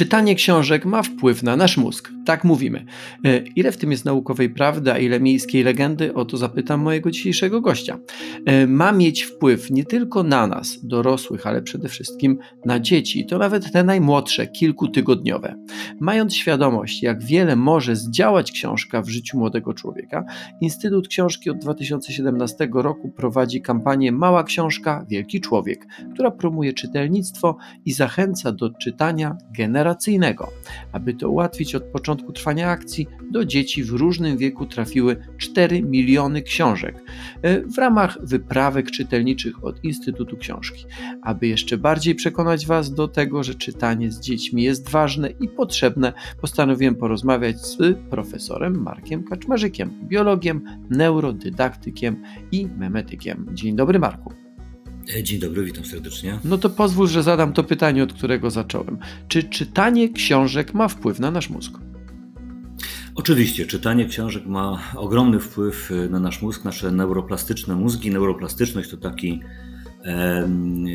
[0.00, 2.84] Czytanie książek ma wpływ na nasz mózg, tak mówimy.
[3.24, 6.14] E, ile w tym jest naukowej prawdy, a ile miejskiej legendy?
[6.14, 7.98] O to zapytam mojego dzisiejszego gościa.
[8.46, 13.38] E, ma mieć wpływ nie tylko na nas, dorosłych, ale przede wszystkim na dzieci, to
[13.38, 15.54] nawet te najmłodsze, kilkutygodniowe.
[16.00, 20.24] Mając świadomość, jak wiele może zdziałać książka w życiu młodego człowieka,
[20.60, 27.92] Instytut Książki od 2017 roku prowadzi kampanię Mała Książka, Wielki Człowiek, która promuje czytelnictwo i
[27.92, 30.48] zachęca do czytania generacyjnego.
[30.92, 36.42] Aby to ułatwić, od początku trwania akcji do dzieci w różnym wieku trafiły 4 miliony
[36.42, 37.02] książek
[37.42, 40.84] e, w ramach wyprawek czytelniczych od Instytutu Książki.
[41.22, 46.12] Aby jeszcze bardziej przekonać Was do tego, że czytanie z dziećmi jest ważne i potrzebne,
[46.40, 53.46] postanowiłem porozmawiać z profesorem Markiem Kaczmarzykiem, biologiem, neurodydaktykiem i memetykiem.
[53.52, 54.32] Dzień dobry, Marku.
[55.16, 56.38] E, dzień dobry, witam serdecznie.
[56.44, 58.98] No to pozwól, że zadam to pytanie, od którego zacząłem.
[59.28, 61.72] Czy czytanie książek ma wpływ na nasz mózg?
[63.20, 68.10] Oczywiście, czytanie książek ma ogromny wpływ e, na nasz mózg, nasze neuroplastyczne mózgi.
[68.10, 69.40] Neuroplastyczność to taki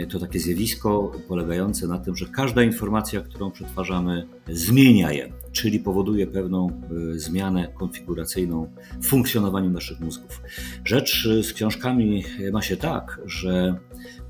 [0.10, 6.28] to takie zjawisko polegające na tym, że każda informacja, którą przetwarzamy, zmienia je, czyli powoduje
[6.28, 6.82] pewną
[7.14, 10.42] e, zmianę konfiguracyjną w funkcjonowaniu naszych mózgów.
[10.86, 13.76] Rzecz z książkami ma się tak, że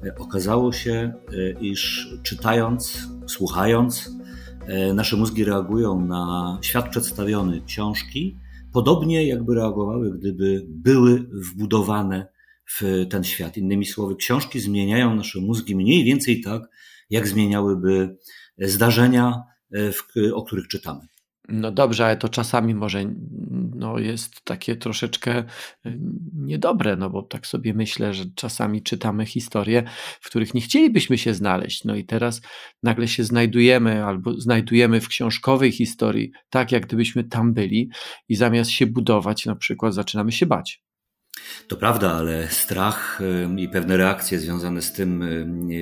[0.04, 4.16] e, okazało się, e, iż czytając, słuchając,
[4.94, 8.38] nasze mózgi reagują na świat przedstawiony książki,
[8.74, 12.28] podobnie jakby reagowały, gdyby były wbudowane
[12.80, 13.58] w ten świat.
[13.58, 16.62] Innymi słowy, książki zmieniają nasze mózgi mniej więcej tak,
[17.10, 18.18] jak zmieniałyby
[18.58, 21.02] zdarzenia, e, w, o których czytamy.
[21.50, 23.04] No dobrze, ale to czasami może
[23.76, 25.46] no, jest takie troszeczkę e,
[26.34, 29.84] niedobre, no bo tak sobie myślę, że czasami czytamy historie,
[30.22, 31.84] w których nie chcielibyśmy się znaleźć.
[31.84, 32.42] No i teraz
[32.84, 37.90] nagle się znajdujemy albo znajdujemy w książkowej historii, tak jak gdybyśmy tam byli
[38.30, 40.85] i zamiast się budować, na przykład zaczynamy się bać.
[41.68, 43.20] To prawda, ale strach
[43.58, 45.24] i pewne reakcje związane z tym,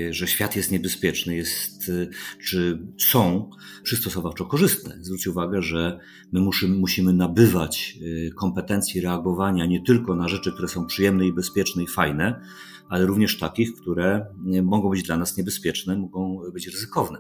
[0.09, 2.09] że świat jest niebezpieczny, jest, y,
[2.47, 3.49] czy są
[3.83, 4.97] przystosowawczo korzystne.
[5.01, 5.99] Zwróć uwagę, że
[6.31, 7.99] my musimy, musimy nabywać
[8.35, 12.41] kompetencji reagowania nie tylko na rzeczy, które są przyjemne i bezpieczne i fajne,
[12.93, 14.25] ale również takich, które
[14.63, 17.19] mogą być dla nas niebezpieczne, mogą być ryzykowne.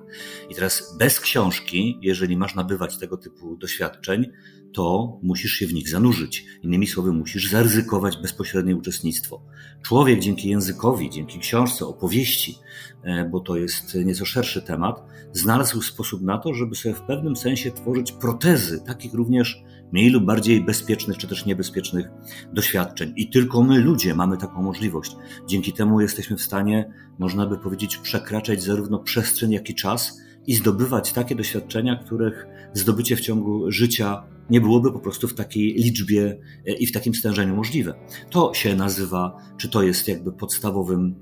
[0.49, 4.25] I teraz bez książki, jeżeli masz nabywać tego typu doświadczeń,
[4.73, 6.45] to musisz się w nich zanurzyć.
[6.63, 9.41] Innymi słowy, musisz zaryzykować bezpośrednie uczestnictwo.
[9.83, 12.55] Człowiek dzięki językowi, dzięki książce, opowieści,
[13.03, 17.35] e, bo to jest nieco szerszy temat, znalazł sposób na to, żeby sobie w pewnym
[17.35, 19.63] sensie tworzyć protezy takich również
[19.93, 22.09] mniej lub bardziej bezpiecznych czy też niebezpiecznych
[22.53, 23.13] doświadczeń.
[23.15, 25.15] I tylko my, ludzie, mamy taką możliwość.
[25.47, 30.53] Dzięki temu jesteśmy w stanie, można by powiedzieć, przekraczać zarówno przestrzeń, jak i czas i
[30.55, 36.39] zdobywać takie doświadczenia, których zdobycie w ciągu życia nie byłoby po prostu w takiej liczbie
[36.67, 37.93] e, i w takim stężeniu możliwe.
[38.29, 41.15] To się nazywa, czy to jest jakby podstawowym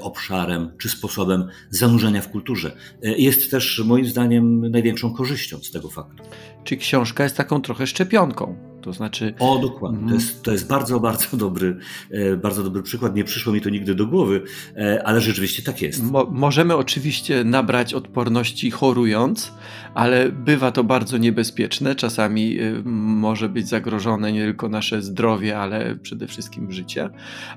[0.00, 2.76] obszarem czy sposobem zanurzenia w kulturze.
[3.02, 6.22] E, jest też moim zdaniem największą korzyścią z tego faktu.
[6.64, 8.75] Czy książka jest taką trochę szczepionką?
[8.86, 9.34] To znaczy.
[9.38, 9.98] O, dokładnie.
[9.98, 10.20] To mhm.
[10.20, 11.76] jest, to jest bardzo, bardzo dobry,
[12.10, 13.14] e, bardzo dobry przykład.
[13.16, 14.42] Nie przyszło mi to nigdy do głowy,
[14.76, 16.02] e, ale rzeczywiście tak jest.
[16.02, 19.52] Mo możemy oczywiście nabrać odporności chorując,
[19.94, 21.94] ale bywa to bardzo niebezpieczne.
[21.94, 27.08] Czasami e, może być zagrożone nie tylko nasze zdrowie, ale przede wszystkim życie.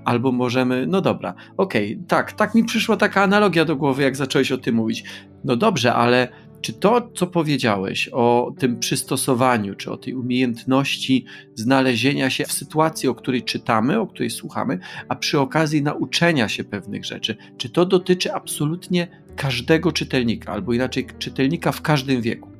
[0.05, 4.15] Albo możemy, no dobra, okej, okay, tak, tak mi przyszła taka analogia do głowy, jak
[4.15, 5.03] zacząłeś o tym mówić.
[5.43, 6.27] No dobrze, ale
[6.61, 11.25] czy to, co powiedziałeś o tym przystosowaniu, czy o tej umiejętności
[11.55, 16.63] znalezienia się w sytuacji, o której czytamy, o której słuchamy, a przy okazji nauczenia się
[16.63, 22.58] pewnych rzeczy, czy to dotyczy absolutnie każdego czytelnika, albo inaczej czytelnika w każdym wieku?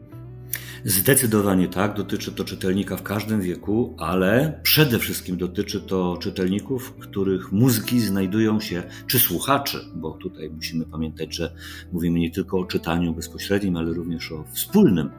[0.85, 7.51] Zdecydowanie tak, dotyczy to czytelnika w każdym wieku, ale przede wszystkim dotyczy to czytelników, których
[7.51, 11.55] mózgi znajdują się, czy słuchaczy, bo tutaj musimy pamiętać, że
[11.91, 15.09] mówimy nie tylko o czytaniu bezpośrednim, ale również o wspólnym.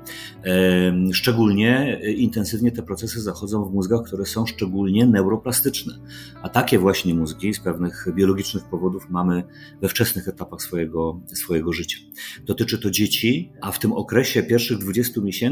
[1.12, 5.98] Szczególnie intensywnie te procesy zachodzą w mózgach, które są szczególnie neuroplastyczne.
[6.42, 9.42] A takie właśnie mózgi z pewnych biologicznych powodów mamy
[9.82, 11.98] we wczesnych etapach swojego, swojego życia.
[12.46, 15.49] Dotyczy to dzieci, a w tym okresie pierwszych 20 miesięcy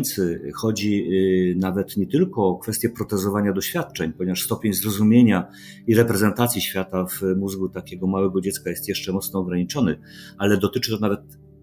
[0.55, 5.51] chodzi y, nawet nie tylko o kwestię protezowania doświadczeń, ponieważ stopień zrozumienia
[5.87, 10.01] i reprezentacji świata w mózgu takiego małego dziecka jest jeszcze mocno ograniczony,
[10.39, 11.21] ale dotyczy to nawet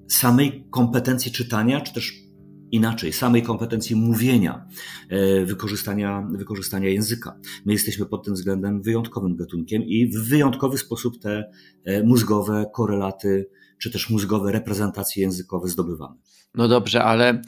[0.07, 2.25] samej kompetencji czytania, czy też
[2.71, 4.67] inaczej, samej kompetencji mówienia,
[5.09, 7.37] e, wykorzystania, wykorzystania języka.
[7.65, 11.51] My jesteśmy pod tym względem wyjątkowym gatunkiem i w wyjątkowy sposób te
[11.83, 13.49] e, mózgowe korelaty,
[13.81, 16.15] czy też mózgowe reprezentacje językowe zdobywamy.
[16.55, 17.41] No dobrze, ale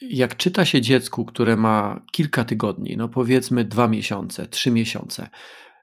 [0.00, 5.28] jak czyta się dziecku, które ma kilka tygodni, no powiedzmy dwa miesiące, trzy miesiące,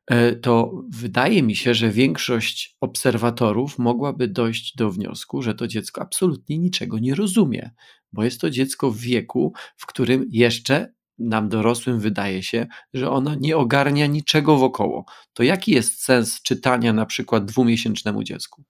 [0.07, 6.01] e, to wydaje mi się, że większość obserwatorów mogłaby dojść do wniosku, że to dziecko
[6.01, 7.71] absolutnie niczego nie rozumie,
[8.13, 13.35] bo jest to dziecko w wieku, w którym jeszcze nam dorosłym wydaje się, że ono
[13.35, 15.05] nie ogarnia niczego wokoło.
[15.33, 18.63] To jaki jest sens czytania na przykład dwumiesięcznemu dziecku?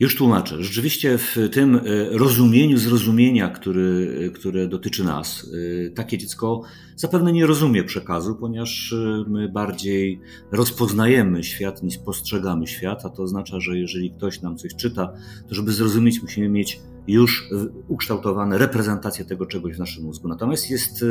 [0.00, 0.64] Już tłumaczę.
[0.64, 1.80] Rzeczywiście w tym e,
[2.10, 5.50] rozumieniu zrozumienia, który, e, które dotyczy nas,
[5.86, 6.62] e, takie dziecko
[7.00, 8.94] zapewne nie rozumie przekazu, ponieważ
[9.26, 10.20] my bardziej
[10.52, 15.12] rozpoznajemy świat niż postrzegamy świat, a to oznacza, że jeżeli ktoś nam coś czyta,
[15.48, 17.48] to żeby zrozumieć, musimy mieć już
[17.88, 20.28] ukształtowane reprezentacje tego czegoś w naszym mózgu.
[20.28, 21.04] Natomiast jest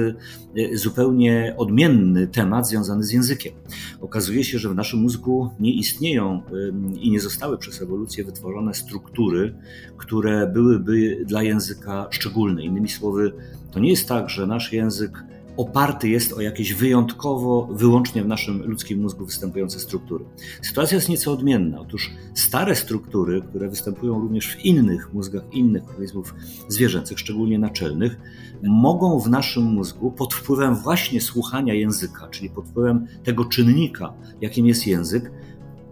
[0.56, 3.54] e, zupełnie odmienny temat związany z językiem.
[4.02, 6.42] Okazuje się, że w naszym mózgu nie istnieją
[7.00, 9.56] i nie zostały przez ewolucję wytworzone struktury,
[9.98, 12.64] które byłyby dla języka szczególne.
[12.64, 13.34] Innymi słowy,
[13.72, 15.24] to nie jest tak, że nasz język
[15.60, 20.26] oparty jest o jakieś wyjątkowo, wyłącznie w naszym ludzkim mózgu występujące struktury.
[20.62, 21.80] Sytuacja jest nieco odmienna.
[21.80, 26.36] Otóż stare struktury, które występują również w innych mózgach innych organizmów
[26.68, 28.18] zwierzęcych, szczególnie naczelnych,
[28.64, 34.68] mogą w naszym mózgu pod wpływem właśnie słuchania języka, czyli pod wpływem tego czynnika, jakim
[34.68, 35.32] jest język,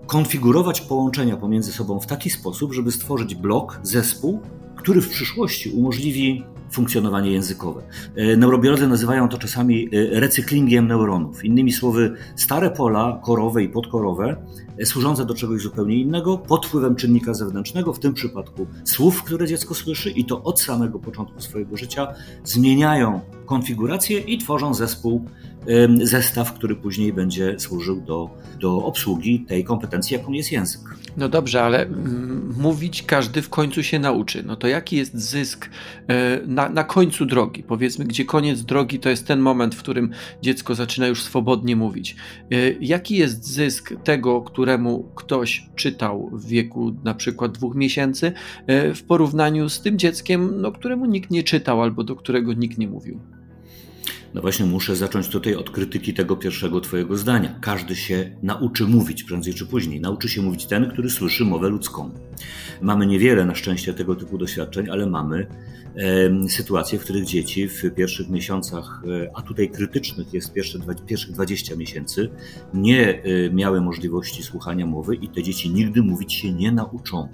[0.05, 4.39] konfigurować połączenia pomiędzy sobą w taki sposób, żeby stworzyć blok, zespół,
[4.75, 7.81] który w przyszłości umożliwi funkcjonowanie językowe.
[8.15, 11.45] E, neurobiolodzy nazywają to czasami e, recyklingiem neuronów.
[11.45, 14.35] Innymi słowy, stare pola korowe i podkorowe,
[14.85, 19.75] służące do czegoś zupełnie innego, pod wpływem czynnika zewnętrznego, w tym przypadku słów, które dziecko
[19.75, 22.07] słyszy, i to od samego początku swojego życia,
[22.43, 25.25] zmieniają konfigurację i tworzą zespół,
[26.03, 28.29] zestaw, który później będzie służył do,
[28.59, 30.81] do obsługi tej kompetencji, jaką jest język.
[31.17, 34.43] No dobrze, ale mm, mówić każdy w końcu się nauczy.
[34.43, 35.69] No to jaki jest zysk
[36.07, 37.63] e, na, na końcu drogi?
[37.63, 40.09] Powiedzmy, gdzie koniec drogi to jest ten moment, w którym
[40.41, 42.15] dziecko zaczyna już swobodnie mówić.
[42.51, 48.31] E, jaki jest zysk tego, któremu ktoś czytał w wieku na przykład dwóch miesięcy,
[48.67, 52.77] e, w porównaniu z tym dzieckiem, no, któremu nikt nie czytał albo do którego nikt
[52.77, 53.19] nie mówił?
[54.33, 57.55] No właśnie muszę zacząć tutaj od krytyki tego pierwszego twojego zdania.
[57.61, 60.01] Każdy się nauczy mówić prędzej czy później.
[60.01, 62.11] Nauczy się mówić ten, który słyszy mowę ludzką.
[62.81, 65.47] Mamy niewiele na szczęście tego typu doświadczeń, ale mamy
[66.49, 71.75] sytuacje, w których dzieci w pierwszych miesiącach, e, a tutaj krytycznych jest pierwsze, pierwszych 20
[71.75, 72.29] miesięcy,
[72.73, 77.27] nie e, miały możliwości słuchania mowy i te dzieci nigdy mówić się nie nauczą,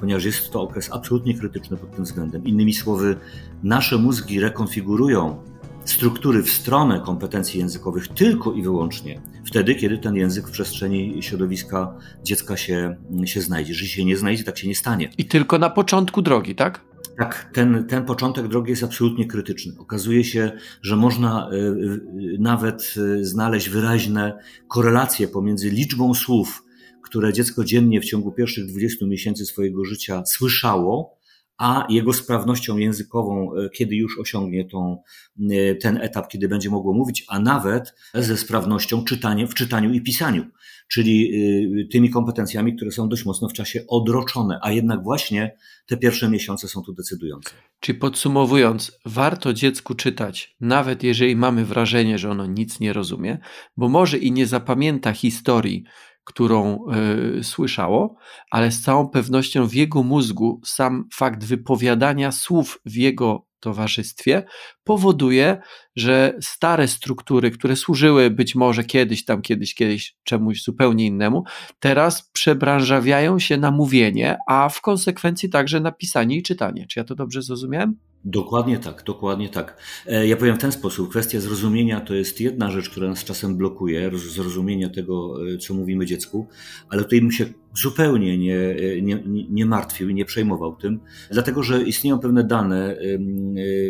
[0.00, 2.44] ponieważ jest to okres absolutnie krytyczny pod tym względem.
[2.44, 3.16] Innymi słowy,
[3.62, 5.36] nasze mózgi rekonfigurują
[5.84, 11.94] struktury w stronę kompetencji językowych tylko i wyłącznie wtedy, kiedy ten język w przestrzeni środowiska
[12.22, 13.72] dziecka się, się znajdzie.
[13.72, 15.10] Jeżeli się nie znajdzie, tak się nie stanie.
[15.18, 16.90] I tylko na początku drogi, tak?
[17.18, 19.72] Tak, ten, ten początek drogi jest absolutnie krytyczny.
[19.78, 20.52] Okazuje się,
[20.82, 26.62] że można y, nawet y, znaleźć wyraźne korelacje pomiędzy liczbą słów,
[27.02, 31.19] które dziecko dziennie w ciągu pierwszych 20 miesięcy swojego życia słyszało,
[31.60, 35.02] a jego sprawnością językową, e, kiedy już osiągnie tą,
[35.50, 40.00] e, ten etap, kiedy będzie mogło mówić, a nawet ze sprawnością czytania, w czytaniu i
[40.00, 40.44] pisaniu,
[40.88, 41.32] czyli
[41.80, 45.56] e, tymi kompetencjami, które są dość mocno w czasie odroczone, a jednak właśnie
[45.86, 47.50] te pierwsze miesiące są tu decydujące.
[47.80, 53.38] Czyli podsumowując, warto dziecku czytać, nawet jeżeli mamy wrażenie, że ono nic nie rozumie,
[53.76, 55.84] bo może i nie zapamięta historii,
[56.30, 56.78] którą
[57.38, 58.14] y, słyszało,
[58.50, 64.42] ale z całą pewnością w jego mózgu sam fakt wypowiadania słów w jego towarzystwie
[64.84, 65.60] powoduje,
[65.96, 71.44] że stare struktury, które służyły być może kiedyś tam, kiedyś, kiedyś czemuś zupełnie innemu,
[71.80, 76.86] teraz przebranżawiają się na mówienie, a w konsekwencji także na pisanie i czytanie.
[76.86, 78.09] Czy ja to dobrze zrozumiałem?
[78.24, 79.76] Dokładnie tak, dokładnie tak.
[80.06, 81.10] E, ja powiem w ten sposób.
[81.10, 86.06] Kwestia zrozumienia to jest jedna rzecz, która nas czasem blokuje, zrozumienia tego, e, co mówimy
[86.06, 86.48] dziecku,
[86.88, 87.46] ale tutaj bym się
[87.82, 91.00] zupełnie nie, e, nie, nie martwił i nie przejmował tym,
[91.30, 92.96] dlatego że istnieją pewne dane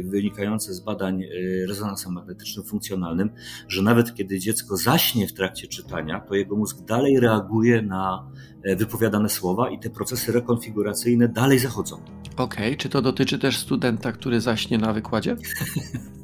[0.04, 1.22] wynikające z badań
[1.68, 3.30] rezonansem magnetycznym funkcjonalnym,
[3.68, 8.30] że nawet kiedy dziecko zaśnie w trakcie czytania, to jego mózg dalej reaguje na
[8.76, 12.19] wypowiadane słowa i te procesy rekonfiguracyjne dalej zachodzą.
[12.42, 12.76] Okej, okay.
[12.76, 15.36] czy to dotyczy też studenta, który zaśnie na wykładzie?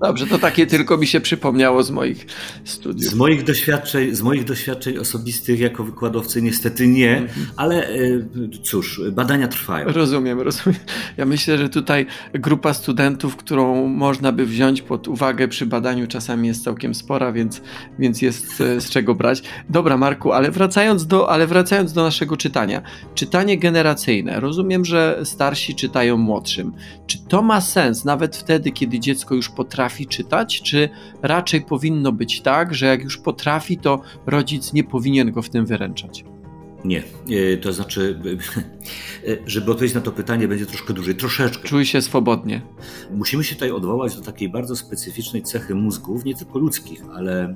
[0.00, 2.26] Dobrze, to takie tylko mi się przypomniało z moich
[2.64, 3.10] studiów.
[3.10, 7.46] Z moich doświadczeń, z moich doświadczeń osobistych jako wykładowcy niestety nie, mhm.
[7.56, 7.94] ale e,
[8.62, 9.88] cóż, badania trwają.
[9.88, 10.80] Rozumiem, rozumiem.
[11.16, 16.48] Ja myślę, że tutaj grupa studentów, którą można by wziąć pod uwagę przy badaniu czasami
[16.48, 17.62] jest całkiem spora, więc,
[17.98, 19.42] więc jest e, z czego brać.
[19.68, 22.82] Dobra, Marku, ale wracając do, ale wracając do naszego czytania.
[23.14, 24.40] Czytanie generacyjne.
[24.40, 26.72] Rozumiem, że starsi czytają młodszym.
[27.06, 30.88] Czy to ma sens nawet wtedy, kiedy dziecko już potrafi potrafi czytać, czy
[31.22, 35.66] raczej powinno być tak, że jak już potrafi, to rodzic nie powinien go w tym
[35.66, 36.24] wyręczać?
[36.84, 38.20] Nie, e, to znaczy,
[39.28, 41.68] e, żeby odpowiedzieć na to pytanie, będzie troszkę dłużej, troszeczkę.
[41.68, 42.62] Czuj się swobodnie.
[43.10, 47.54] Musimy się tutaj odwołać do takiej bardzo specyficznej cechy mózgów, nie tylko ludzkich, ale e,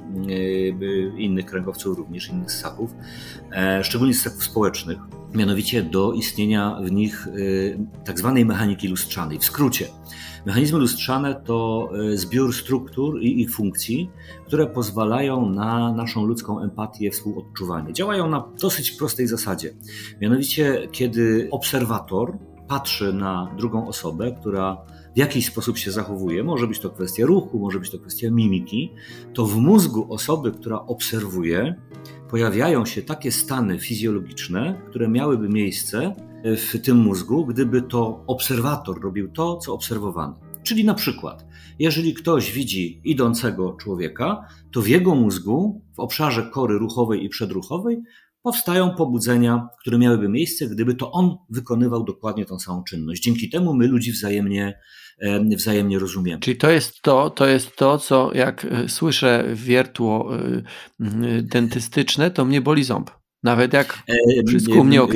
[1.18, 2.90] innych kręgowców również, innych ssaków,
[3.83, 4.99] szczególnie ssaków społecznych,
[5.35, 7.28] mianowicie do istnienia w nich
[8.04, 9.38] tak zwanej mechaniki lustrzanej.
[9.38, 9.88] W skrócie,
[10.49, 14.11] Mechanizmy lustrzane to e, zbiór struktur i ich funkcji,
[14.47, 17.92] które pozwalają na naszą ludzką empatię, współodczuwanie.
[17.92, 19.75] Działają na dosyć prostej zasadzie.
[20.20, 26.78] Mianowicie, kiedy obserwator patrzy na drugą osobę, która w jakiś sposób się zachowuje, może być
[26.78, 28.92] to kwestia ruchu, może być to kwestia mimiki,
[29.35, 31.75] to w mózgu osoby, która obserwuje,
[32.30, 39.28] pojawiają się takie stany fizjologiczne, które miałyby miejsce w tym mózgu, gdyby to obserwator robił
[39.28, 40.40] to, co obserwowano.
[40.62, 41.47] Czyli na przykład,
[41.78, 48.02] jeżeli ktoś widzi idącego człowieka, to w jego mózgu, w obszarze kory ruchowej i przedruchowej,
[48.42, 53.23] powstają pobudzenia, które miałyby miejsce, gdyby to on wykonywał dokładnie tą samą czynność.
[53.23, 54.78] Dzięki temu my ludzi wzajemnie,
[55.56, 56.40] wzajemnie rozumiemy.
[56.40, 60.62] Czyli to jest to, to jest to, co jak e, słyszę wiertło e,
[61.42, 63.10] dentystyczne, to mnie boli ząb.
[63.42, 64.02] Nawet jak
[64.48, 65.14] wszystko u mnie ok.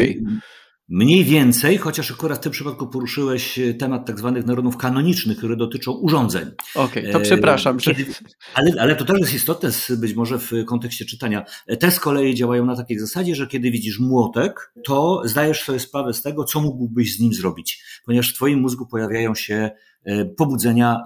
[0.92, 5.56] Mniej więcej, chociaż akurat w tym przypadku poruszyłeś e, temat tak zwanych neuronów kanonicznych, które
[5.56, 6.50] dotyczą urządzeń.
[6.74, 7.78] Okej, okay, to przepraszam.
[7.78, 8.06] Kiedy,
[8.54, 11.44] ale, ale to też jest istotne być może w kontekście czytania.
[11.80, 16.14] Te z kolei działają na takiej zasadzie, że kiedy widzisz młotek, to zdajesz sobie sprawę
[16.14, 19.70] z tego, co mógłbyś z nim zrobić, ponieważ w twoim mózgu pojawiają się
[20.04, 20.96] e, pobudzenia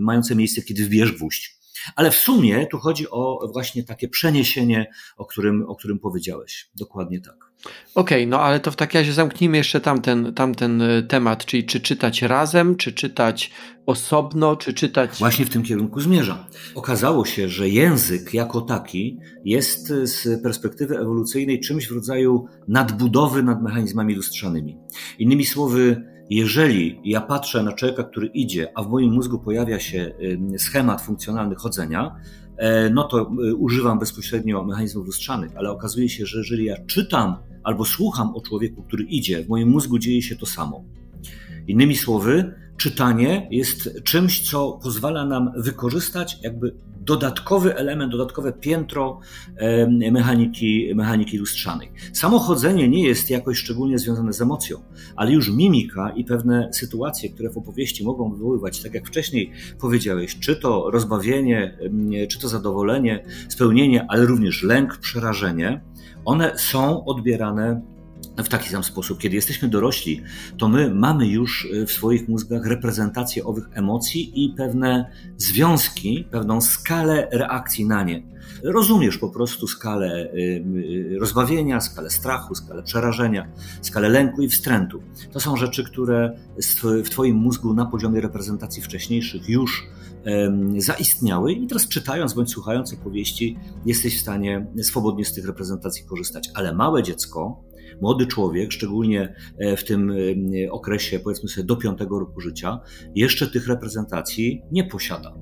[0.00, 1.57] mające miejsce, kiedy wbierz gwóźdź.
[1.96, 6.70] Ale w sumie tu chodzi o właśnie takie przeniesienie, o którym, o którym powiedziałeś.
[6.76, 7.48] Dokładnie tak.
[7.94, 11.64] Okej, okay, no ale to w takim razie zamknijmy jeszcze tamten, tamten e, temat, czyli
[11.64, 13.50] czy czytać razem, czy czytać
[13.86, 15.18] osobno, czy czytać.
[15.18, 16.46] Właśnie w tym kierunku zmierza.
[16.74, 23.62] Okazało się, że język jako taki jest z perspektywy ewolucyjnej czymś w rodzaju nadbudowy nad
[23.62, 24.78] mechanizmami lustrzanymi.
[25.18, 30.12] Innymi słowy, jeżeli ja patrzę na człowieka, który idzie, a w moim mózgu pojawia się
[30.58, 32.16] schemat funkcjonalny chodzenia,
[32.56, 37.36] e, no to e, używam bezpośrednio mechanizmów lustrzanych, ale okazuje się, że jeżeli ja czytam
[37.64, 40.84] albo słucham o człowieku, który idzie, w moim mózgu dzieje się to samo.
[41.66, 49.20] Innymi słowy, czytanie jest czymś, co pozwala nam wykorzystać jakby dodatkowy element, dodatkowe piętro
[50.12, 51.92] mechaniki, mechaniki lustrzanej.
[52.12, 54.78] Samochodzenie nie jest jakoś szczególnie związane z emocją,
[55.16, 60.38] ale już mimika i pewne sytuacje, które w opowieści mogą wywoływać, tak jak wcześniej powiedziałeś,
[60.38, 61.78] czy to rozbawienie,
[62.30, 65.80] czy to zadowolenie, spełnienie, ale również lęk, przerażenie,
[66.24, 67.82] one są odbierane
[68.44, 69.18] w taki sam sposób.
[69.18, 70.22] Kiedy jesteśmy dorośli,
[70.58, 76.60] to my mamy już y, w swoich mózgach reprezentację owych emocji i pewne związki, pewną
[76.60, 78.22] skalę reakcji na nie.
[78.64, 83.48] Rozumiesz po prostu skalę y, y, rozbawienia, skalę strachu, skalę przerażenia,
[83.82, 85.02] skalę lęku i wstrętu.
[85.32, 86.38] To są rzeczy, które
[87.04, 89.86] w Twoim mózgu na poziomie reprezentacji wcześniejszych już
[90.76, 96.50] zaistniały i teraz czytając bądź słuchając opowieści jesteś w stanie swobodnie z tych reprezentacji korzystać.
[96.54, 97.62] Ale małe dziecko,
[98.00, 102.80] młody człowiek, szczególnie e, w tym e, okresie, powiedzmy sobie, do piątego roku życia,
[103.14, 105.34] jeszcze tych reprezentacji nie posiada.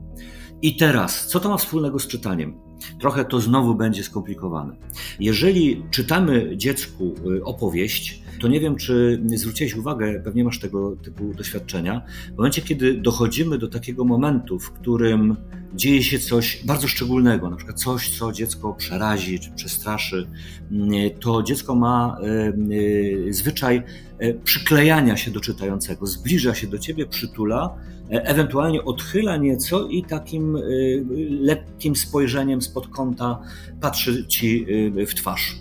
[0.62, 2.65] I teraz, co to ma wspólnego z czytaniem?
[3.00, 4.76] Trochę to znowu będzie skomplikowane.
[5.20, 11.34] Jeżeli czytamy dziecku e, opowieść, to nie wiem, czy zwróciłeś uwagę, pewnie masz tego typu
[11.34, 12.02] doświadczenia,
[12.34, 15.36] w momencie, kiedy dochodzimy do takiego momentu, w którym
[15.74, 20.28] dzieje się coś bardzo szczególnego, na przykład coś, co dziecko przerazi czy przestraszy,
[21.20, 22.26] to dziecko ma e,
[23.28, 23.82] e, zwyczaj
[24.44, 27.76] przyklejania się do czytającego, zbliża się do ciebie, przytula,
[28.10, 30.58] ewentualnie odchyla nieco i takim
[31.40, 33.38] lekkim spojrzeniem spod kąta
[33.80, 34.66] patrzy ci
[35.06, 35.54] w twarz.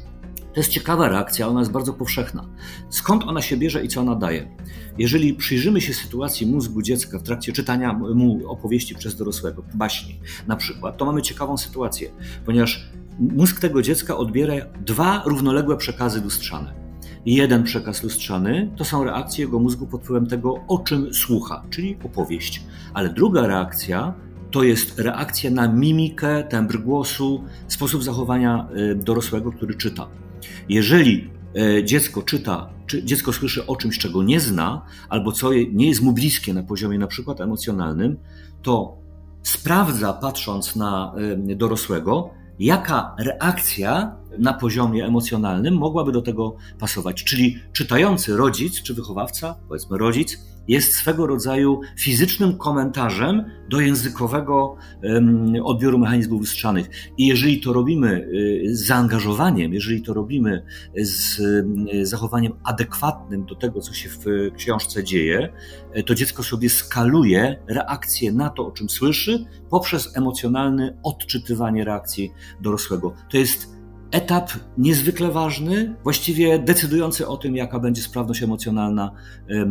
[0.53, 2.49] To jest ciekawa reakcja, ona jest bardzo powszechna.
[2.89, 4.55] Skąd ona się bierze i co ona daje?
[4.97, 10.55] Jeżeli przyjrzymy się sytuacji mózgu dziecka w trakcie czytania mu opowieści przez dorosłego, baśni na
[10.55, 12.11] przykład, to mamy ciekawą sytuację,
[12.45, 14.53] ponieważ mózg tego dziecka odbiera
[14.85, 16.84] dwa równoległe przekazy lustrzane.
[17.25, 21.97] Jeden przekaz lustrzany to są reakcje jego mózgu pod wpływem tego, o czym słucha, czyli
[22.03, 22.63] opowieść.
[22.93, 24.13] Ale druga reakcja
[24.51, 30.07] to jest reakcja na mimikę, tembr głosu, sposób zachowania dorosłego, który czyta.
[30.69, 31.29] Jeżeli
[31.83, 36.13] dziecko czyta, czy dziecko słyszy o czymś, czego nie zna, albo co nie jest mu
[36.13, 38.17] bliskie na poziomie na przykład emocjonalnym,
[38.61, 38.97] to
[39.43, 42.29] sprawdza, patrząc na dorosłego,
[42.59, 47.23] jaka reakcja na poziomie emocjonalnym mogłaby do tego pasować.
[47.23, 50.37] Czyli czytający rodzic czy wychowawca, powiedzmy rodzic,
[50.67, 54.75] jest swego rodzaju fizycznym komentarzem do językowego
[55.63, 56.89] odbioru mechanizmów wystrzanych.
[57.17, 58.27] I jeżeli to robimy
[58.67, 60.65] y, z zaangażowaniem, jeżeli to robimy
[60.97, 64.25] z y, zachowaniem adekwatnym do tego, co się w
[64.57, 65.53] książce dzieje,
[65.97, 72.31] y, to dziecko sobie skaluje reakcję na to, o czym słyszy, poprzez emocjonalne odczytywanie reakcji
[72.61, 73.13] dorosłego.
[73.31, 73.74] To jest
[74.15, 79.11] etap niezwykle ważny, właściwie decydujący o tym, jaka będzie sprawność emocjonalna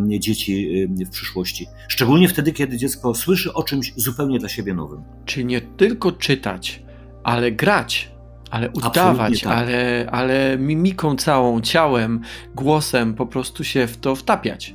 [0.06, 1.66] dzieci w przyszłości.
[1.88, 5.02] Szczególnie wtedy, kiedy dziecko słyszy o czymś zupełnie dla siebie nowym.
[5.24, 6.82] Czyli nie tylko czytać,
[7.22, 8.12] ale grać,
[8.50, 9.52] ale udawać, tak.
[9.52, 12.20] ale, ale mimiką całą, ciałem,
[12.54, 14.74] głosem po prostu się w to wtapiać.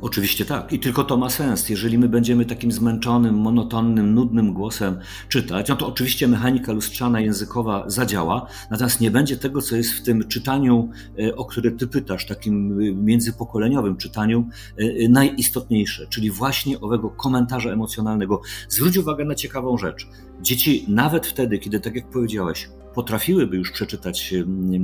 [0.00, 0.72] Oczywiście tak.
[0.72, 1.68] I tylko to ma sens.
[1.68, 4.98] Jeżeli my będziemy takim zmęczonym, monotonnym, nudnym głosem
[5.28, 10.02] czytać, no to oczywiście mechanika lustrzana językowa zadziała, natomiast nie będzie tego, co jest w
[10.02, 16.80] tym czytaniu, e, o które ty pytasz, takim e, międzypokoleniowym czytaniu, e, najistotniejsze, czyli właśnie
[16.80, 18.40] owego komentarza emocjonalnego.
[18.68, 20.08] Zwróć uwagę na ciekawą rzecz.
[20.42, 24.34] Dzieci nawet wtedy, kiedy, tak jak powiedziałeś, potrafiłyby już przeczytać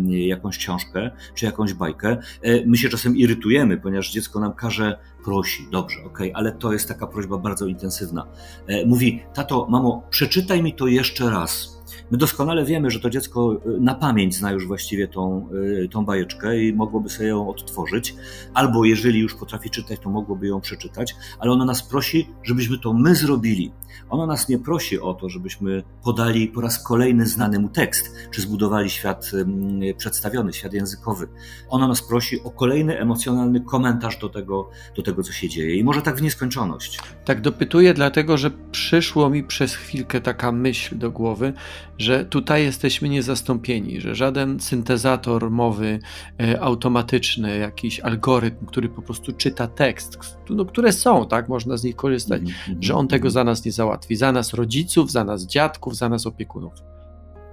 [0.09, 5.69] jakąś książkę czy jakąś bajkę, e, my się czasem irytujemy, ponieważ dziecko nam każe, prosi,
[5.71, 8.27] dobrze, okay, ale to jest taka prośba bardzo intensywna.
[8.67, 11.82] E, mówi, tato, mamo, przeczytaj mi to jeszcze raz.
[12.13, 15.49] My doskonale wiemy, że to dziecko y, na pamięć zna już właściwie tą,
[15.85, 18.15] y, tą bajeczkę i mogłoby sobie ją odtworzyć,
[18.55, 22.93] albo jeżeli już potrafi czytać, to mogłoby ją przeczytać, ale ona nas prosi, żebyśmy to
[22.93, 23.73] my zrobili.
[24.11, 28.43] Ona nas nie prosi o to, żebyśmy podali po raz kolejny znany mu tekst, czy
[28.43, 29.31] zbudowali świat
[29.97, 31.29] przedstawiony, świat językowy.
[31.69, 35.77] Ona nas prosi o kolejny emocjonalny komentarz do tego, do tego, co się dzieje.
[35.77, 36.99] I może tak w nieskończoność.
[37.25, 41.53] Tak dopytuję, dlatego że przyszło mi przez chwilkę taka myśl do głowy,
[42.03, 45.99] że tutaj jesteśmy niezastąpieni, że żaden syntezator mowy
[46.41, 50.19] e, automatyczny, jakiś algorytm, który po prostu czyta tekst,
[50.51, 52.77] no, które są, tak, można z nich korzystać, mm -hmm.
[52.81, 54.17] że on tego za nas nie załatwi.
[54.17, 56.73] Za nas rodziców, za nas dziadków, za nas opiekunów.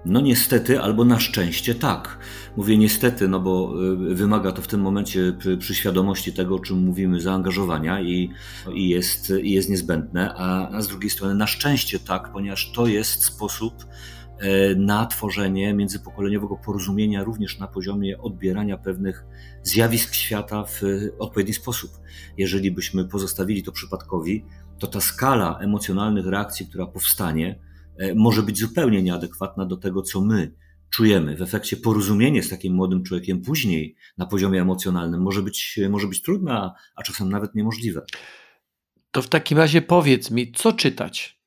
[0.06, 2.20] No niestety, albo na szczęście tak.
[2.58, 3.74] Mówię niestety, no bo
[4.12, 8.30] y, wymaga to w tym momencie przy, przy świadomości tego, o czym mówimy, zaangażowania i,
[8.74, 12.88] i, jest, i jest niezbędne, a, a z drugiej strony na szczęście tak, ponieważ to
[12.88, 13.74] jest sposób
[14.78, 19.26] na tworzenie międzypokoleniowego porozumienia również na poziomie odbierania pewnych
[19.64, 20.82] zjawisk świata w
[21.20, 21.92] odpowiedni sposób.
[22.38, 24.46] Jeżeli byśmy pozostawili to przypadkowi,
[24.80, 27.60] to ta skala emocjonalnych reakcji, która powstanie,
[28.00, 30.52] E, może być zupełnie nieadekwatna do tego, co my
[30.90, 31.38] czujemy.
[31.38, 36.22] W efekcie porozumienie z takim młodym człowiekiem później na poziomie emocjonalnym może być, może być
[36.22, 38.02] trudne, a czasem nawet niemożliwe.
[39.12, 41.39] To w takim razie powiedz mi, co czytać?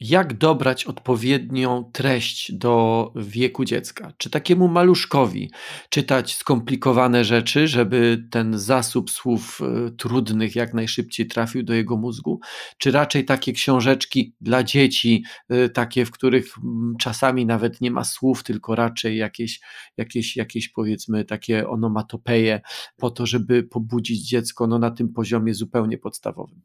[0.00, 4.12] Jak dobrać odpowiednią treść do wieku dziecka?
[4.18, 5.50] Czy takiemu maluszkowi
[5.90, 12.40] czytać skomplikowane rzeczy, żeby ten zasób słów e, trudnych jak najszybciej trafił do jego mózgu?
[12.78, 16.54] Czy raczej takie książeczki dla dzieci, e, takie, w których
[17.00, 19.60] czasami nawet nie ma słów, tylko raczej jakieś,
[19.96, 22.60] jakieś, jakieś powiedzmy takie onomatopeje,
[22.96, 26.62] po to, żeby pobudzić dziecko no, na tym poziomie zupełnie podstawowym?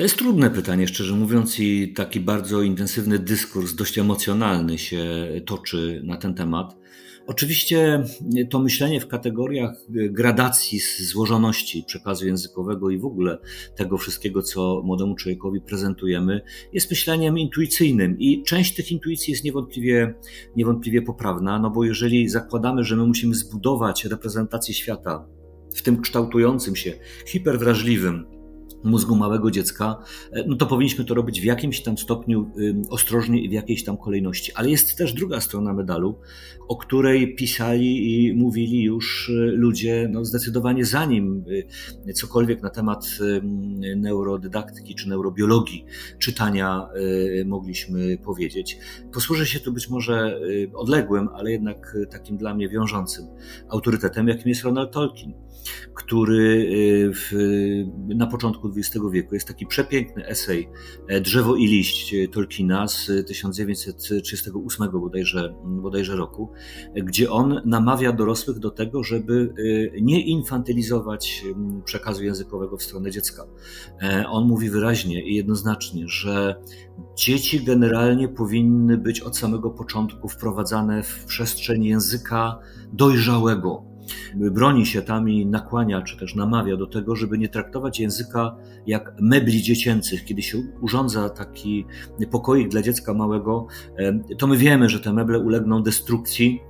[0.00, 5.04] To jest trudne pytanie, szczerze mówiąc, i taki bardzo intensywny dyskurs, dość emocjonalny się
[5.46, 6.76] toczy na ten temat.
[7.26, 8.04] Oczywiście
[8.50, 13.38] to myślenie w kategoriach gradacji złożoności przekazu językowego i w ogóle
[13.76, 16.40] tego wszystkiego, co młodemu człowiekowi prezentujemy,
[16.72, 20.14] jest myśleniem intuicyjnym i część tych intuicji jest niewątpliwie,
[20.56, 25.26] niewątpliwie poprawna, no bo jeżeli zakładamy, że my musimy zbudować reprezentację świata
[25.74, 26.92] w tym kształtującym się,
[27.26, 28.39] hiperwrażliwym,
[28.84, 29.96] mózgu małego dziecka,
[30.32, 32.50] e, no to powinniśmy to robić w jakimś tam stopniu
[32.90, 34.52] ostrożnie i w jakiejś tam kolejności.
[34.54, 36.18] Ale jest też druga strona medalu,
[36.68, 41.44] o której pisali i mówili już e, ludzie no zdecydowanie zanim
[42.06, 43.18] e, cokolwiek na temat
[43.96, 45.84] neurodydaktyki czy neurobiologii
[46.18, 46.88] czytania
[47.46, 48.78] mogliśmy powiedzieć.
[49.12, 50.40] Posłużę się tu być może
[50.74, 53.24] odległym, ale jednak takim dla mnie wiążącym
[53.68, 55.32] autorytetem, jakim jest Ronald Tolkien,
[55.94, 56.68] który
[57.14, 57.30] w,
[58.08, 59.34] na początku XX wieku.
[59.34, 60.68] Jest taki przepiękny esej
[61.22, 66.52] Drzewo i liść Tolkiena z 1938 bodajże, bodajże roku,
[66.94, 69.54] gdzie on namawia dorosłych do tego, żeby
[70.02, 71.44] nie infantylizować
[71.84, 73.46] przekazu językowego w stronę dziecka.
[74.28, 76.62] On mówi wyraźnie i jednoznacznie, że
[77.16, 82.58] dzieci generalnie powinny być od samego początku wprowadzane w przestrzeń języka
[82.92, 83.89] dojrzałego.
[84.34, 89.14] Broni się tam i nakłania, czy też namawia do tego, żeby nie traktować języka jak
[89.20, 90.24] mebli dziecięcych.
[90.24, 91.86] Kiedy się urządza taki
[92.30, 93.66] pokoik dla dziecka małego,
[94.38, 96.60] to my wiemy, że te meble ulegną destrukcji,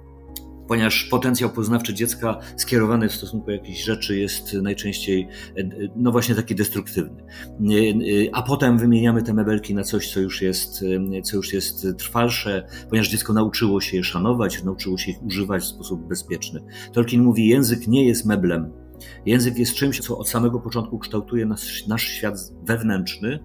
[0.71, 5.63] ponieważ potencjał poznawczy dziecka skierowany w stosunku do jakichś rzeczy jest najczęściej, e,
[5.97, 7.23] no właśnie taki destruktywny.
[7.23, 10.85] E, e, a potem wymieniamy te mebelki na coś, co już jest,
[11.23, 15.67] co już jest trwalsze, ponieważ dziecko nauczyło się je szanować, nauczyło się ich używać w
[15.67, 16.61] sposób bezpieczny.
[16.93, 18.73] Tolkien mówi, język nie jest meblem,
[19.27, 23.39] Język jest czymś, co od samego początku kształtuje nasz, nasz świat wewnętrzny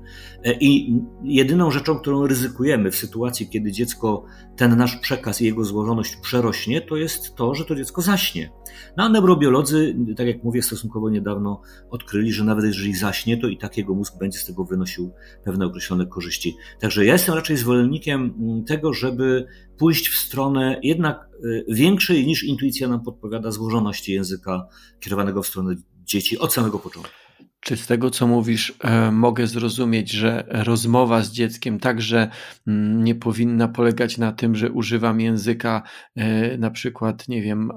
[0.44, 5.64] e, i jedyną rzeczą, którą ryzykujemy w sytuacji, kiedy dziecko ten nasz przekaz i jego
[5.64, 8.52] złożoność przerośnie, to jest to, że to dziecko zaśnie.
[8.98, 13.58] No a neurobiolodzy, tak jak mówię, stosunkowo niedawno odkryli, że nawet jeżeli zaśnie, to i
[13.58, 15.12] tak jego mózg będzie z tego wynosił
[15.44, 16.56] pewne określone korzyści.
[16.80, 19.46] Także ja jestem raczej zwolennikiem mm, tego, żeby
[19.78, 24.68] pójść w stronę jednak y, większej niż intuicja nam podpowiada złożoności języka
[25.00, 27.25] kierowanego w stronę dzieci od samego początku.
[27.68, 32.30] Czy z tego, co mówisz, e, mogę zrozumieć, że rozmowa z dzieckiem także
[32.68, 35.84] mm, nie powinna polegać na tym, że używam języka,
[36.16, 37.72] e, na przykład, nie wiem,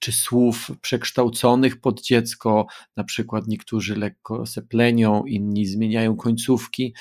[0.00, 2.66] czy słów przekształconych pod dziecko,
[2.96, 6.94] na przykład niektórzy lekko seplenią, inni zmieniają końcówki,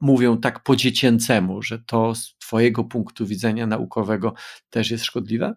[0.00, 4.34] mówią tak po dziecięcemu, że to z Twojego punktu widzenia naukowego
[4.70, 5.54] też jest szkodliwe?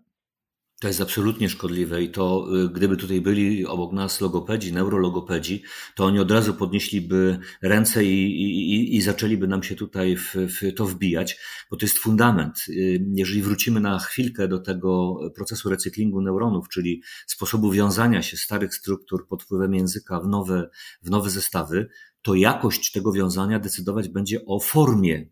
[0.84, 5.64] To jest absolutnie szkodliwe i to y, gdyby tutaj byli obok nas logopedzi, neurologopedzi,
[5.96, 10.76] to oni od razu podnieśliby ręce i, i, i zaczęliby nam się tutaj w, w,
[10.76, 11.38] to wbijać,
[11.72, 12.58] bo to jest fundament.
[12.70, 18.76] Y, jeżeli wrócimy na chwilkę do tego procesu recyklingu neuronów, czyli sposobu wiązania się starych
[18.76, 20.70] struktur pod wpływem języka w nowe,
[21.04, 21.90] w nowe zestawy,
[22.22, 25.26] to jakość tego wiązania decydować będzie o formie,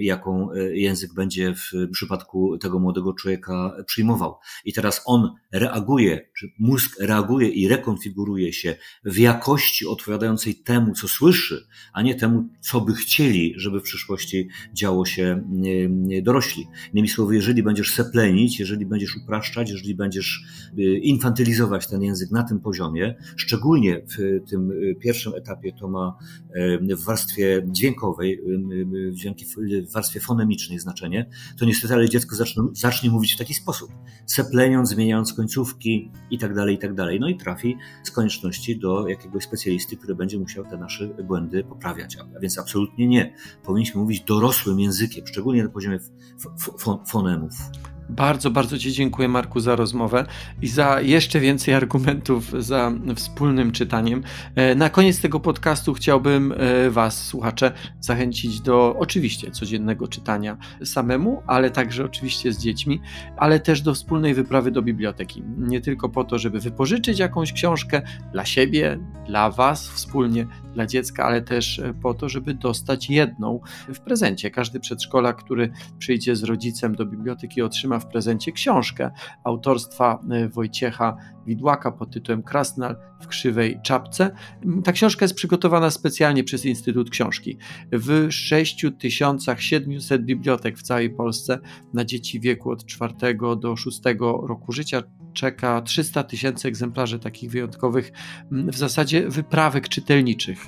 [0.00, 4.34] jaką y, język będzie w przypadku tego młodego człowieka przyjmował.
[4.64, 11.08] I teraz on reaguje, czy mózg reaguje i rekonfiguruje się w jakości odpowiadającej temu, co
[11.08, 15.48] słyszy, a nie temu, co by chcieli, żeby w przyszłości działo się
[16.10, 16.66] y, dorośli.
[16.92, 20.42] Innymi słowy, jeżeli będziesz seplenić, jeżeli będziesz upraszczać, jeżeli będziesz
[21.02, 26.18] infantylizować ten język na tym poziomie, szczególnie w tym pierwszym etapie to ma
[26.90, 28.40] w warstwie dźwiękowej,
[29.88, 33.90] w warstwie fonemicznej znaczenie, to niestety ale dziecko zacznie, zacznie mówić w taki sposób,
[34.26, 37.20] sepleniąc, zmieniając końcówki i tak dalej, i tak dalej.
[37.20, 42.16] No i trafi z konieczności do jakiegoś specjalisty, który będzie musiał te nasze błędy poprawiać.
[42.36, 43.34] A więc absolutnie nie.
[43.64, 45.98] Powinniśmy mówić dorosłym językiem, szczególnie na poziomie
[47.06, 47.52] fonemów.
[48.08, 50.26] Bardzo, bardzo Ci dziękuję, Marku, za rozmowę
[50.62, 54.22] i za jeszcze więcej argumentów za wspólnym czytaniem.
[54.54, 61.42] E, na koniec tego podcastu chciałbym e, Was, słuchacze, zachęcić do oczywiście codziennego czytania samemu,
[61.46, 63.00] ale także oczywiście z dziećmi,
[63.36, 65.42] ale też do wspólnej wyprawy do biblioteki.
[65.58, 71.24] Nie tylko po to, żeby wypożyczyć jakąś książkę dla siebie, dla Was wspólnie, dla dziecka,
[71.24, 74.50] ale też e, po to, żeby dostać jedną w prezencie.
[74.50, 79.10] Każdy przedszkolak, który przyjdzie z rodzicem do biblioteki, otrzyma w prezencie książkę
[79.44, 84.30] autorstwa e, Wojciecha Widłaka pod tytułem Krasnal w krzywej czapce.
[84.84, 87.58] Ta książka jest przygotowana specjalnie przez Instytut Książki.
[87.92, 91.58] W 6700 bibliotek w całej Polsce
[91.94, 93.14] na dzieci wieku od 4
[93.60, 94.00] do 6
[94.42, 95.02] roku życia
[95.36, 98.12] czeka 300 tysięcy egzemplarzy takich wyjątkowych,
[98.50, 100.65] w zasadzie wyprawek czytelniczych.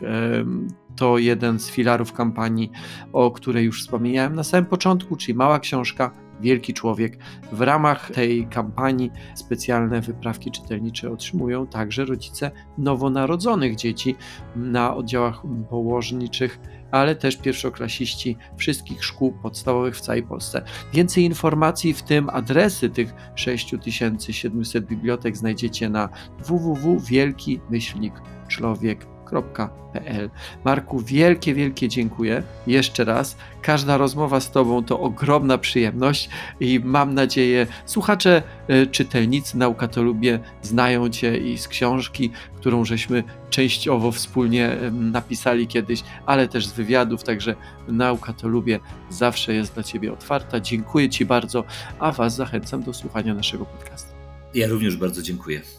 [0.97, 2.71] To jeden z filarów kampanii,
[3.13, 7.19] o której już wspomniałem na samym początku, czyli mała książka, wielki człowiek.
[7.53, 14.17] W ramach tej kampanii specjalne wyprawki czytelnicze otrzymują także rodzice nowonarodzonych dzieci
[14.57, 16.59] na oddziałach położniczych
[16.91, 20.63] ale też pierwszoklasiści wszystkich szkół podstawowych w całej Polsce.
[20.93, 26.09] Więcej informacji, w tym adresy tych 6700 bibliotek znajdziecie na
[30.65, 33.37] Marku, wielkie, wielkie dziękuję jeszcze raz.
[33.63, 36.29] Każda rozmowa z Tobą to ogromna przyjemność
[36.61, 42.85] i mam nadzieję, słuchacze, y, czytelnicy Nauka to lubię znają Cię i z książki, którą
[42.85, 47.55] żeśmy częściowo wspólnie napisali kiedyś, ale też z wywiadów, także
[47.89, 50.61] Nauka to lubię zawsze jest dla Ciebie otwarta.
[50.61, 51.65] Dziękuję Ci bardzo,
[51.99, 54.13] a Was zachęcam do słuchania naszego podcastu.
[54.55, 55.78] Ja również bardzo dziękuję.